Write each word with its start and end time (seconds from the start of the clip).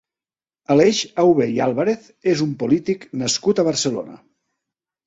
Aleix 0.75 1.01
Auber 1.25 1.47
i 1.57 1.61
Álvarez 1.67 2.09
és 2.35 2.43
un 2.47 2.59
polític 2.65 3.07
nascut 3.25 3.67
a 3.67 3.69
Barcelona. 3.71 4.23